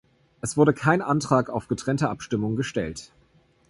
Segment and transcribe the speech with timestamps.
[0.41, 3.11] Es wurde kein Antrag auf getrennte Abstimmung gestellt.